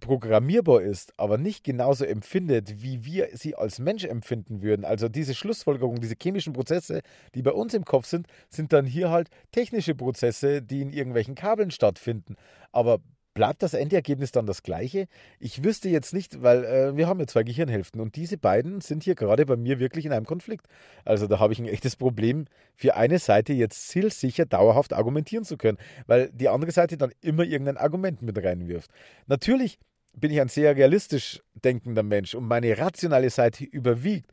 programmierbar 0.00 0.82
ist, 0.82 1.12
aber 1.18 1.38
nicht 1.38 1.64
genauso 1.64 2.04
empfindet, 2.04 2.82
wie 2.82 3.04
wir 3.04 3.28
sie 3.34 3.54
als 3.54 3.78
Mensch 3.78 4.04
empfinden 4.04 4.60
würden. 4.60 4.84
Also 4.84 5.08
diese 5.08 5.34
Schlussfolgerung, 5.34 6.00
diese 6.00 6.16
chemischen 6.20 6.52
Prozesse, 6.52 7.00
die 7.34 7.42
bei 7.42 7.52
uns 7.52 7.74
im 7.74 7.84
Kopf 7.84 8.06
sind, 8.06 8.26
sind 8.48 8.72
dann 8.72 8.86
hier 8.86 9.10
halt 9.10 9.28
technische 9.52 9.94
Prozesse, 9.94 10.62
die 10.62 10.82
in 10.82 10.90
irgendwelchen 10.90 11.34
Kabeln 11.34 11.70
stattfinden. 11.70 12.36
Aber 12.72 12.98
bleibt 13.34 13.62
das 13.62 13.74
Endergebnis 13.74 14.32
dann 14.32 14.46
das 14.46 14.62
gleiche? 14.62 15.06
Ich 15.38 15.62
wüsste 15.62 15.88
jetzt 15.88 16.14
nicht, 16.14 16.42
weil 16.42 16.64
äh, 16.64 16.96
wir 16.96 17.08
haben 17.08 17.20
ja 17.20 17.26
zwei 17.26 17.42
Gehirnhälften 17.42 18.00
und 18.00 18.16
diese 18.16 18.38
beiden 18.38 18.80
sind 18.80 19.02
hier 19.02 19.14
gerade 19.14 19.44
bei 19.44 19.56
mir 19.56 19.78
wirklich 19.80 20.06
in 20.06 20.12
einem 20.12 20.24
Konflikt. 20.24 20.66
Also 21.04 21.26
da 21.26 21.38
habe 21.40 21.52
ich 21.52 21.58
ein 21.58 21.66
echtes 21.66 21.96
Problem, 21.96 22.46
für 22.74 22.94
eine 22.94 23.18
Seite 23.18 23.52
jetzt 23.52 23.88
zielsicher 23.88 24.46
dauerhaft 24.46 24.92
argumentieren 24.92 25.44
zu 25.44 25.56
können, 25.56 25.78
weil 26.06 26.30
die 26.32 26.48
andere 26.48 26.70
Seite 26.70 26.96
dann 26.96 27.12
immer 27.20 27.42
irgendein 27.42 27.76
Argument 27.76 28.22
mit 28.22 28.42
reinwirft. 28.42 28.90
Natürlich 29.26 29.78
bin 30.16 30.30
ich 30.30 30.40
ein 30.40 30.48
sehr 30.48 30.76
realistisch 30.76 31.42
denkender 31.64 32.02
Mensch 32.02 32.34
und 32.34 32.46
meine 32.46 32.78
rationale 32.78 33.30
Seite 33.30 33.64
überwiegt. 33.64 34.30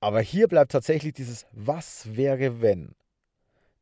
Aber 0.00 0.20
hier 0.20 0.48
bleibt 0.48 0.72
tatsächlich 0.72 1.12
dieses 1.12 1.46
Was 1.52 2.16
wäre 2.16 2.60
wenn? 2.60 2.94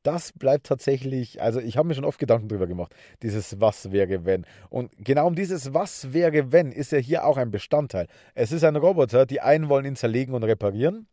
Das 0.02 0.32
bleibt 0.32 0.66
tatsächlich, 0.66 1.42
also 1.42 1.60
ich 1.60 1.76
habe 1.76 1.88
mir 1.88 1.94
schon 1.94 2.06
oft 2.06 2.18
Gedanken 2.18 2.48
darüber 2.48 2.66
gemacht, 2.66 2.94
dieses 3.22 3.60
Was 3.60 3.92
wäre 3.92 4.24
wenn. 4.24 4.46
Und 4.70 4.90
genau 4.96 5.26
um 5.26 5.34
dieses 5.34 5.74
Was 5.74 6.14
wäre 6.14 6.52
wenn 6.52 6.72
ist 6.72 6.92
ja 6.92 6.98
hier 6.98 7.26
auch 7.26 7.36
ein 7.36 7.50
Bestandteil. 7.50 8.06
Es 8.34 8.50
ist 8.50 8.64
ein 8.64 8.76
Roboter, 8.76 9.26
die 9.26 9.42
einen 9.42 9.68
wollen 9.68 9.84
ihn 9.84 9.96
zerlegen 9.96 10.34
und 10.34 10.42
reparieren, 10.42 11.06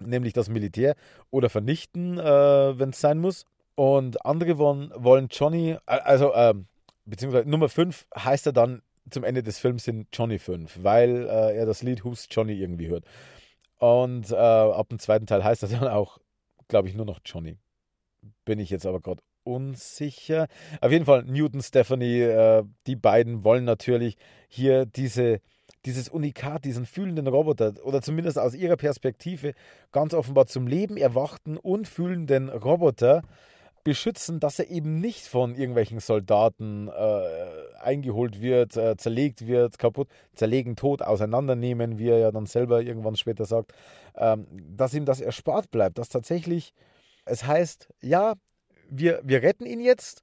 nämlich 0.00 0.32
das 0.32 0.48
Militär 0.48 0.94
oder 1.30 1.50
vernichten, 1.50 2.18
äh, 2.18 2.78
wenn 2.78 2.90
es 2.90 3.00
sein 3.00 3.18
muss. 3.18 3.44
Und 3.74 4.24
andere 4.24 4.56
wollen, 4.56 4.90
wollen 4.96 5.28
Johnny, 5.30 5.76
also 5.84 6.32
äh, 6.32 6.54
beziehungsweise 7.04 7.46
Nummer 7.48 7.68
5 7.68 8.06
heißt 8.16 8.46
er 8.46 8.52
dann 8.54 8.80
zum 9.10 9.24
Ende 9.24 9.42
des 9.42 9.58
Films 9.58 9.86
in 9.86 10.06
Johnny 10.10 10.38
5, 10.38 10.78
weil 10.82 11.26
äh, 11.28 11.56
er 11.56 11.66
das 11.66 11.82
Lied 11.82 12.02
Who's 12.04 12.26
Johnny 12.30 12.54
irgendwie 12.54 12.88
hört. 12.88 13.04
Und 13.78 14.30
äh, 14.30 14.34
ab 14.34 14.88
dem 14.88 14.98
zweiten 14.98 15.26
Teil 15.26 15.44
heißt 15.44 15.62
er 15.62 15.68
dann 15.68 15.88
auch, 15.88 16.18
glaube 16.68 16.88
ich, 16.88 16.94
nur 16.94 17.04
noch 17.04 17.20
Johnny. 17.24 17.58
Bin 18.44 18.58
ich 18.58 18.70
jetzt 18.70 18.86
aber 18.86 19.00
gerade 19.00 19.22
unsicher. 19.44 20.48
Auf 20.80 20.90
jeden 20.90 21.04
Fall 21.04 21.24
Newton, 21.24 21.62
Stephanie, 21.62 22.20
äh, 22.20 22.64
die 22.86 22.96
beiden 22.96 23.44
wollen 23.44 23.64
natürlich 23.64 24.16
hier 24.48 24.86
diese, 24.86 25.40
dieses 25.84 26.08
Unikat, 26.08 26.64
diesen 26.64 26.84
fühlenden 26.84 27.28
Roboter 27.28 27.74
oder 27.84 28.02
zumindest 28.02 28.38
aus 28.38 28.54
ihrer 28.54 28.76
Perspektive 28.76 29.54
ganz 29.92 30.14
offenbar 30.14 30.46
zum 30.46 30.66
Leben 30.66 30.96
erwachten 30.96 31.56
und 31.56 31.86
fühlenden 31.86 32.48
Roboter 32.48 33.22
beschützen, 33.84 34.40
dass 34.40 34.58
er 34.58 34.68
eben 34.68 35.00
nicht 35.00 35.28
von 35.28 35.54
irgendwelchen 35.54 36.00
Soldaten 36.00 36.88
äh, 36.88 37.80
eingeholt 37.80 38.40
wird, 38.40 38.76
äh, 38.76 38.96
zerlegt 38.96 39.46
wird, 39.46 39.78
kaputt, 39.78 40.08
zerlegen, 40.34 40.74
tot, 40.74 41.02
auseinandernehmen, 41.02 41.96
wie 42.00 42.08
er 42.08 42.18
ja 42.18 42.32
dann 42.32 42.46
selber 42.46 42.82
irgendwann 42.82 43.14
später 43.14 43.44
sagt, 43.44 43.74
ähm, 44.16 44.48
dass 44.76 44.92
ihm 44.92 45.04
das 45.04 45.20
erspart 45.20 45.70
bleibt, 45.70 45.98
dass 45.98 46.08
tatsächlich 46.08 46.74
es 47.26 47.44
heißt, 47.44 47.88
ja, 48.00 48.34
wir, 48.88 49.20
wir 49.22 49.42
retten 49.42 49.66
ihn 49.66 49.80
jetzt, 49.80 50.22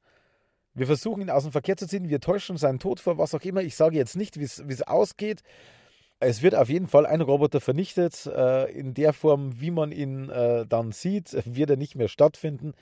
wir 0.73 0.87
versuchen 0.87 1.21
ihn 1.21 1.29
aus 1.29 1.43
dem 1.43 1.51
Verkehr 1.51 1.77
zu 1.77 1.87
ziehen, 1.87 2.09
wir 2.09 2.19
täuschen 2.19 2.57
seinen 2.57 2.79
Tod 2.79 2.99
vor, 2.99 3.17
was 3.17 3.35
auch 3.35 3.41
immer. 3.41 3.61
Ich 3.61 3.75
sage 3.75 3.95
jetzt 3.95 4.15
nicht, 4.15 4.39
wie 4.39 4.43
es 4.43 4.81
ausgeht. 4.81 5.43
Es 6.19 6.41
wird 6.41 6.55
auf 6.55 6.69
jeden 6.69 6.87
Fall 6.87 7.05
ein 7.05 7.21
Roboter 7.21 7.61
vernichtet. 7.61 8.25
Äh, 8.25 8.71
in 8.71 8.93
der 8.93 9.13
Form, 9.13 9.59
wie 9.59 9.71
man 9.71 9.91
ihn 9.91 10.29
äh, 10.29 10.65
dann 10.65 10.91
sieht, 10.91 11.33
wird 11.45 11.69
er 11.69 11.77
nicht 11.77 11.95
mehr 11.95 12.07
stattfinden. 12.07 12.73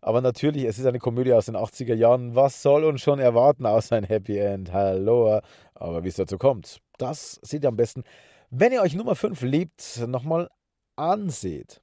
Aber 0.00 0.22
natürlich, 0.22 0.64
es 0.64 0.78
ist 0.78 0.86
eine 0.86 0.98
Komödie 0.98 1.34
aus 1.34 1.46
den 1.46 1.56
80er 1.56 1.94
Jahren. 1.94 2.34
Was 2.34 2.62
soll 2.62 2.84
uns 2.84 3.02
schon 3.02 3.20
erwarten 3.20 3.66
außer 3.66 3.96
ein 3.96 4.04
Happy 4.04 4.38
End? 4.38 4.72
Hallo. 4.72 5.40
Aber 5.74 6.02
wie 6.04 6.08
es 6.08 6.16
dazu 6.16 6.38
kommt, 6.38 6.80
das 6.96 7.38
seht 7.42 7.64
ihr 7.64 7.68
am 7.68 7.76
besten, 7.76 8.02
wenn 8.48 8.72
ihr 8.72 8.80
euch 8.80 8.94
Nummer 8.94 9.14
5 9.14 9.42
liebt, 9.42 10.02
nochmal 10.08 10.48
anseht. 10.96 11.82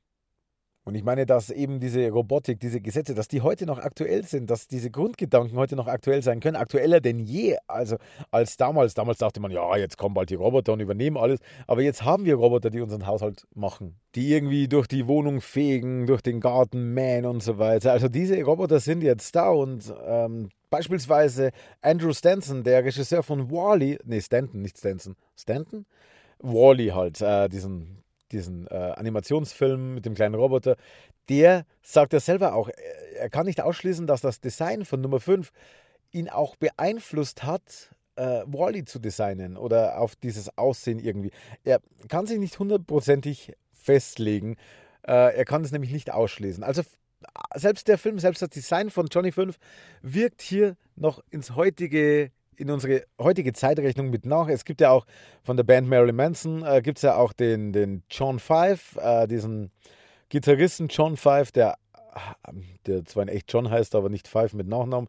Und 0.87 0.95
ich 0.95 1.03
meine, 1.03 1.25
dass 1.25 1.49
eben 1.49 1.81
diese 1.81 2.09
Robotik, 2.09 2.61
diese 2.61 2.79
Gesetze, 2.79 3.13
dass 3.13 3.27
die 3.27 3.41
heute 3.41 3.65
noch 3.65 3.77
aktuell 3.77 4.23
sind, 4.23 4.49
dass 4.49 4.69
diese 4.69 4.89
Grundgedanken 4.89 5.57
heute 5.57 5.75
noch 5.75 5.87
aktuell 5.87 6.23
sein 6.23 6.39
können, 6.39 6.55
aktueller 6.55 7.01
denn 7.01 7.19
je, 7.19 7.57
also 7.67 7.97
als 8.31 8.55
damals. 8.55 8.93
Damals 8.93 9.17
dachte 9.17 9.41
man, 9.41 9.51
ja, 9.51 9.75
jetzt 9.75 9.97
kommen 9.97 10.15
bald 10.15 10.29
die 10.29 10.35
Roboter 10.35 10.71
und 10.71 10.79
übernehmen 10.79 11.17
alles. 11.17 11.41
Aber 11.67 11.81
jetzt 11.81 12.05
haben 12.05 12.23
wir 12.23 12.35
Roboter, 12.35 12.69
die 12.69 12.79
unseren 12.79 13.05
Haushalt 13.05 13.45
machen, 13.53 13.99
die 14.15 14.31
irgendwie 14.31 14.69
durch 14.69 14.87
die 14.87 15.07
Wohnung 15.07 15.41
fegen, 15.41 16.07
durch 16.07 16.21
den 16.21 16.39
Garten 16.39 16.93
mähen 16.93 17.25
und 17.25 17.43
so 17.43 17.57
weiter. 17.57 17.91
Also 17.91 18.07
diese 18.07 18.41
Roboter 18.41 18.79
sind 18.79 19.03
jetzt 19.03 19.35
da 19.35 19.49
und 19.49 19.93
ähm, 20.05 20.47
beispielsweise 20.69 21.51
Andrew 21.81 22.13
Stanton, 22.13 22.63
der 22.63 22.85
Regisseur 22.85 23.23
von 23.23 23.51
Wally, 23.51 23.99
nee, 24.05 24.21
Stanton, 24.21 24.61
nicht 24.61 24.77
Stanton, 24.77 25.17
Stanton? 25.35 25.85
Wally 26.39 26.87
halt, 26.87 27.19
äh, 27.19 27.49
diesen 27.49 28.05
diesen 28.31 28.67
äh, 28.67 28.73
Animationsfilm 28.73 29.95
mit 29.95 30.05
dem 30.05 30.15
kleinen 30.15 30.35
Roboter, 30.35 30.75
der 31.29 31.65
sagt 31.81 32.13
ja 32.13 32.19
selber 32.19 32.53
auch, 32.53 32.69
er 33.15 33.29
kann 33.29 33.45
nicht 33.45 33.61
ausschließen, 33.61 34.07
dass 34.07 34.21
das 34.21 34.39
Design 34.39 34.85
von 34.85 35.01
Nummer 35.01 35.19
5 35.19 35.51
ihn 36.11 36.29
auch 36.29 36.55
beeinflusst 36.55 37.43
hat, 37.43 37.89
äh, 38.15 38.43
Wally 38.45 38.85
zu 38.85 38.99
designen 38.99 39.57
oder 39.57 39.99
auf 39.99 40.15
dieses 40.15 40.57
Aussehen 40.57 40.99
irgendwie. 40.99 41.31
Er 41.63 41.79
kann 42.07 42.25
sich 42.25 42.39
nicht 42.39 42.59
hundertprozentig 42.59 43.53
festlegen. 43.73 44.55
Äh, 45.03 45.35
er 45.35 45.45
kann 45.45 45.63
es 45.63 45.71
nämlich 45.71 45.91
nicht 45.91 46.11
ausschließen. 46.11 46.63
Also 46.63 46.83
selbst 47.55 47.87
der 47.87 47.97
Film, 47.97 48.19
selbst 48.19 48.41
das 48.41 48.49
Design 48.49 48.89
von 48.89 49.07
Johnny 49.07 49.31
5 49.31 49.57
wirkt 50.01 50.41
hier 50.41 50.75
noch 50.95 51.21
ins 51.29 51.55
heutige 51.55 52.31
in 52.57 52.71
unsere 52.71 53.03
heutige 53.19 53.53
Zeitrechnung 53.53 54.09
mit 54.09 54.25
nach. 54.25 54.47
Es 54.47 54.65
gibt 54.65 54.81
ja 54.81 54.91
auch 54.91 55.05
von 55.43 55.57
der 55.57 55.63
Band 55.63 55.87
Marilyn 55.87 56.15
Manson, 56.15 56.63
äh, 56.63 56.81
gibt 56.81 56.97
es 56.97 57.03
ja 57.03 57.15
auch 57.15 57.31
den, 57.31 57.71
den 57.71 58.03
John 58.09 58.39
Five, 58.39 58.97
äh, 58.97 59.27
diesen 59.27 59.71
Gitarristen 60.29 60.87
John 60.87 61.15
Five, 61.15 61.51
der, 61.51 61.77
der 62.85 63.05
zwar 63.05 63.23
in 63.23 63.29
echt 63.29 63.51
John 63.53 63.69
heißt, 63.69 63.95
aber 63.95 64.09
nicht 64.09 64.27
Five 64.27 64.53
mit 64.53 64.67
Nachnamen. 64.67 65.07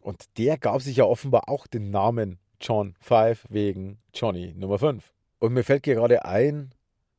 Und 0.00 0.24
der 0.38 0.56
gab 0.56 0.82
sich 0.82 0.96
ja 0.96 1.04
offenbar 1.04 1.48
auch 1.48 1.66
den 1.66 1.90
Namen 1.90 2.38
John 2.60 2.94
Five 3.00 3.44
wegen 3.48 3.98
Johnny 4.14 4.54
Nummer 4.56 4.78
5. 4.78 5.12
Und 5.38 5.52
mir 5.52 5.62
fällt 5.62 5.82
gerade 5.82 6.24
ein, 6.24 6.72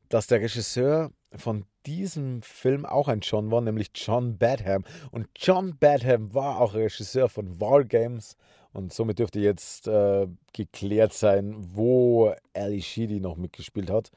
dass 0.08 0.26
der 0.26 0.40
Regisseur 0.40 1.10
von 1.36 1.64
diesem 1.86 2.42
Film 2.42 2.84
auch 2.84 3.08
ein 3.08 3.20
John 3.20 3.50
war, 3.50 3.60
nämlich 3.60 3.90
John 3.94 4.38
Badham. 4.38 4.84
Und 5.10 5.28
John 5.36 5.76
Badham 5.78 6.34
war 6.34 6.60
auch 6.60 6.74
Regisseur 6.74 7.28
von 7.28 7.60
War 7.60 7.84
Games 7.84 8.36
und 8.78 8.92
somit 8.92 9.18
dürfte 9.18 9.40
jetzt 9.40 9.88
äh, 9.88 10.28
geklärt 10.52 11.12
sein, 11.12 11.56
wo 11.58 12.32
Ali 12.54 12.80
Sheedy 12.80 13.18
noch 13.18 13.36
mitgespielt 13.36 13.90
hat. 13.90 14.12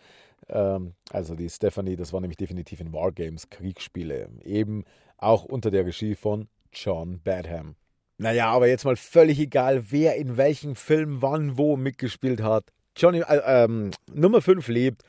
Ähm, 0.50 0.94
also 1.10 1.34
die 1.34 1.50
Stephanie, 1.50 1.96
das 1.96 2.14
war 2.14 2.22
nämlich 2.22 2.38
definitiv 2.38 2.80
in 2.80 2.94
Wargames 2.94 3.50
Kriegsspiele. 3.50 4.30
Eben 4.44 4.86
auch 5.18 5.44
unter 5.46 5.72
der 5.72 5.86
Regie 5.86 6.14
von 6.14 6.48
John 6.72 7.20
Badham. 7.24 7.76
Naja, 8.20 8.52
aber 8.52 8.68
jetzt 8.68 8.86
mal 8.86 8.96
völlig 8.96 9.40
egal, 9.40 9.86
wer 9.90 10.16
in 10.16 10.38
welchem 10.38 10.76
Film 10.76 11.24
wann 11.24 11.58
wo 11.58 11.76
mitgespielt 11.76 12.44
hat. 12.44 12.66
Johnny, 12.96 13.22
äh, 13.22 13.64
ähm, 13.64 13.90
Nummer 14.14 14.44
5 14.44 14.68
lebt, 14.68 15.02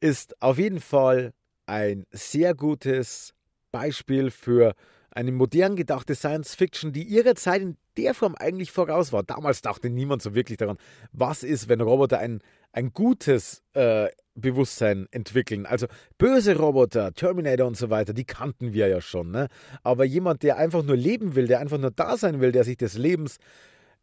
ist 0.00 0.42
auf 0.42 0.58
jeden 0.58 0.80
Fall 0.80 1.32
ein 1.66 2.04
sehr 2.10 2.54
gutes 2.54 3.32
Beispiel 3.70 4.32
für 4.32 4.74
eine 5.12 5.30
modern 5.30 5.76
gedachte 5.76 6.16
Science 6.16 6.56
Fiction, 6.56 6.92
die 6.92 7.04
ihrer 7.04 7.36
Zeit 7.36 7.62
in 7.62 7.76
der 7.96 8.14
Form 8.14 8.34
eigentlich 8.34 8.72
voraus 8.72 9.12
war. 9.12 9.22
Damals 9.22 9.62
dachte 9.62 9.90
niemand 9.90 10.22
so 10.22 10.34
wirklich 10.34 10.58
daran, 10.58 10.78
was 11.12 11.42
ist, 11.42 11.68
wenn 11.68 11.80
Roboter 11.80 12.18
ein, 12.18 12.40
ein 12.72 12.92
gutes 12.92 13.62
äh, 13.74 14.08
Bewusstsein 14.34 15.06
entwickeln. 15.10 15.66
Also 15.66 15.86
böse 16.18 16.56
Roboter, 16.56 17.12
Terminator 17.12 17.66
und 17.66 17.76
so 17.76 17.90
weiter, 17.90 18.12
die 18.12 18.24
kannten 18.24 18.72
wir 18.72 18.88
ja 18.88 19.00
schon. 19.00 19.30
Ne? 19.30 19.48
Aber 19.82 20.04
jemand, 20.04 20.42
der 20.42 20.58
einfach 20.58 20.82
nur 20.82 20.96
leben 20.96 21.34
will, 21.34 21.46
der 21.46 21.60
einfach 21.60 21.78
nur 21.78 21.90
da 21.90 22.16
sein 22.16 22.40
will, 22.40 22.52
der 22.52 22.64
sich 22.64 22.76
des 22.76 22.96
Lebens 22.96 23.38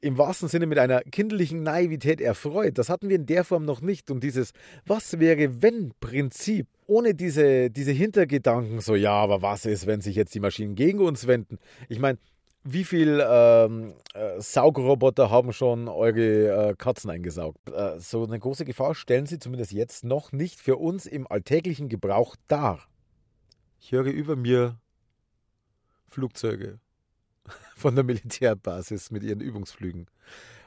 im 0.04 0.18
wahrsten 0.18 0.50
Sinne 0.50 0.66
mit 0.66 0.78
einer 0.80 1.00
kinderlichen 1.02 1.64
Naivität 1.64 2.20
erfreut. 2.20 2.78
Das 2.78 2.90
hatten 2.90 3.08
wir 3.08 3.16
in 3.16 3.26
der 3.26 3.46
Form 3.46 3.64
noch 3.64 3.80
nicht. 3.80 4.12
Und 4.12 4.22
dieses 4.22 4.52
Was 4.86 5.20
wäre 5.20 5.62
wenn 5.62 5.94
Prinzip, 6.02 6.68
ohne 6.88 7.14
diese, 7.14 7.70
diese 7.70 7.92
Hintergedanken, 7.92 8.82
so 8.82 8.96
ja, 8.96 9.14
aber 9.14 9.42
was 9.42 9.66
ist, 9.66 9.88
wenn 9.88 10.02
sich 10.02 10.18
jetzt 10.18 10.36
die 10.36 10.42
Maschinen 10.42 10.76
gegen 10.76 11.00
uns 11.00 11.26
wenden? 11.26 11.58
Ich 11.88 12.00
meine, 12.00 12.18
wie 12.64 12.84
viele 12.84 13.26
ähm, 13.30 13.94
äh, 14.14 14.40
Saugroboter 14.40 15.30
haben 15.30 15.52
schon 15.52 15.88
eure 15.88 16.70
äh, 16.70 16.76
Katzen 16.76 17.10
eingesaugt? 17.10 17.58
Äh, 17.70 18.00
so 18.00 18.24
eine 18.24 18.40
große 18.40 18.66
Gefahr 18.66 18.96
stellen 18.96 19.26
sie 19.26 19.40
zumindest 19.40 19.74
jetzt 19.74 20.04
noch 20.04 20.32
nicht 20.32 20.62
für 20.62 20.78
uns 20.78 21.06
im 21.06 21.28
alltäglichen 21.28 21.90
Gebrauch 21.90 22.36
dar. 22.48 22.80
Ich 23.80 23.92
höre 23.92 24.06
über 24.06 24.36
mir 24.36 24.78
Flugzeuge 26.10 26.80
von 27.76 27.96
der 27.96 28.06
Militärbasis 28.06 29.12
mit 29.12 29.24
ihren 29.24 29.42
Übungsflügen. 29.42 30.08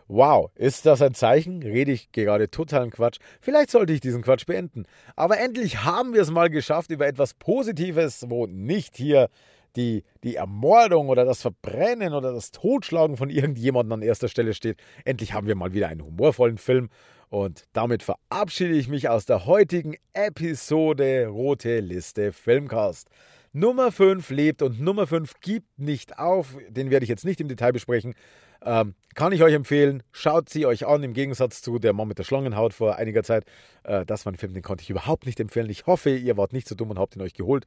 Wow, 0.09 0.53
ist 0.55 0.87
das 0.87 1.03
ein 1.03 1.15
Zeichen? 1.15 1.62
Rede 1.62 1.91
ich 1.91 2.12
gerade 2.12 2.49
totalen 2.49 2.91
Quatsch? 2.91 3.19
Vielleicht 3.41 3.71
sollte 3.71 3.93
ich 3.93 4.00
diesen 4.00 4.23
Quatsch 4.23 4.47
beenden. 4.47 4.85
Aber 5.17 5.38
endlich 5.38 5.83
haben 5.83 6.15
wir 6.15 6.23
es 6.23 6.31
mal 6.31 6.49
geschafft 6.49 6.91
über 6.91 7.09
etwas 7.09 7.35
Positives, 7.35 8.26
wo 8.29 8.47
nicht 8.47 8.97
hier 8.97 9.31
die, 9.76 10.04
die 10.25 10.37
Ermordung 10.37 11.09
oder 11.09 11.25
das 11.25 11.42
Verbrennen 11.42 12.14
oder 12.14 12.33
das 12.33 12.50
Totschlagen 12.50 13.16
von 13.16 13.30
irgendjemandem 13.30 13.92
an 13.92 14.02
erster 14.02 14.28
Stelle 14.28 14.54
steht. 14.54 14.78
Endlich 15.04 15.33
haben 15.33 15.47
wir 15.47 15.54
mal 15.54 15.73
wieder 15.73 15.88
einen 15.88 16.04
humorvollen 16.04 16.59
Film. 16.59 16.88
Und 17.28 17.64
damit 17.73 18.02
verabschiede 18.02 18.75
ich 18.75 18.88
mich 18.88 19.09
aus 19.09 19.26
der 19.26 19.47
heutigen 19.47 19.97
Episode 20.12 21.26
Rote 21.26 21.80
Liste 21.80 22.33
Filmcast. 22.33 23.09
Nummer 23.52 23.90
5 23.90 24.30
lebt 24.30 24.62
und 24.62 24.80
Nummer 24.80 25.06
5 25.06 25.40
gibt 25.40 25.78
nicht 25.78 26.18
auf. 26.18 26.56
Den 26.68 26.90
werde 26.90 27.04
ich 27.04 27.09
jetzt 27.09 27.25
nicht 27.25 27.40
im 27.40 27.49
Detail 27.49 27.73
besprechen. 27.73 28.14
Ähm, 28.62 28.95
kann 29.14 29.33
ich 29.33 29.42
euch 29.42 29.54
empfehlen. 29.54 30.02
Schaut 30.12 30.49
sie 30.49 30.66
euch 30.66 30.87
an, 30.87 31.02
im 31.02 31.14
Gegensatz 31.14 31.62
zu 31.62 31.78
Der 31.78 31.92
Mann 31.92 32.09
mit 32.09 32.18
der 32.18 32.25
Schlangenhaut 32.25 32.75
vor 32.75 32.97
einiger 32.97 33.23
Zeit. 33.23 33.45
Äh, 33.85 34.04
das 34.04 34.26
war 34.26 34.33
ein 34.33 34.37
Film, 34.37 34.54
den 34.54 34.62
konnte 34.62 34.83
ich 34.83 34.90
überhaupt 34.90 35.26
nicht 35.26 35.40
empfehlen. 35.40 35.71
Ich 35.71 35.87
hoffe, 35.87 36.11
ihr 36.11 36.37
wart 36.37 36.52
nicht 36.52 36.68
so 36.68 36.75
dumm 36.75 36.90
und 36.90 36.99
habt 36.99 37.16
ihn 37.16 37.23
euch 37.23 37.35
geholt. 37.35 37.64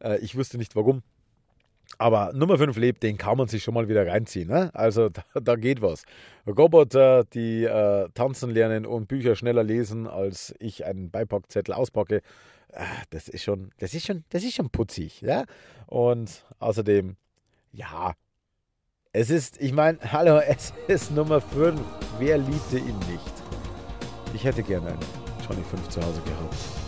Äh, 0.00 0.18
ich 0.18 0.36
wüsste 0.36 0.58
nicht 0.58 0.76
warum. 0.76 1.02
Aber 1.98 2.32
Nummer 2.34 2.58
5 2.58 2.76
lebt, 2.76 3.02
den 3.02 3.18
kann 3.18 3.36
man 3.38 3.48
sich 3.48 3.62
schon 3.62 3.74
mal 3.74 3.88
wieder 3.88 4.06
reinziehen. 4.06 4.48
Ne? 4.48 4.70
Also 4.74 5.08
da, 5.34 5.40
da, 5.40 5.56
geht 5.56 5.82
was. 5.82 6.04
Roboter, 6.46 7.24
die 7.24 7.64
äh, 7.64 8.08
tanzen 8.14 8.50
lernen 8.50 8.86
und 8.86 9.08
Bücher 9.08 9.36
schneller 9.36 9.62
lesen, 9.62 10.06
als 10.06 10.54
ich 10.58 10.84
einen 10.84 11.10
Beipackzettel 11.10 11.74
auspacke. 11.74 12.22
Äh, 12.72 12.84
das 13.10 13.28
ist 13.28 13.42
schon, 13.42 13.70
das 13.78 13.94
ist 13.94 14.06
schon, 14.06 14.24
das 14.30 14.42
ist 14.42 14.54
schon 14.54 14.70
putzig. 14.70 15.20
Ja? 15.20 15.44
Und 15.86 16.44
außerdem, 16.58 17.16
ja, 17.72 18.14
es 19.12 19.30
ist, 19.30 19.60
ich 19.60 19.72
meine, 19.72 19.98
hallo, 20.12 20.38
es 20.38 20.72
ist 20.88 21.10
Nummer 21.12 21.40
5. 21.40 21.80
Wer 22.18 22.38
liebte 22.38 22.78
ihn 22.78 22.98
nicht? 23.10 23.32
Ich 24.34 24.44
hätte 24.44 24.62
gerne 24.62 24.88
einen 24.88 25.00
Johnny 25.46 25.62
5 25.62 25.88
zu 25.88 26.00
Hause 26.00 26.22
gehabt. 26.22 26.81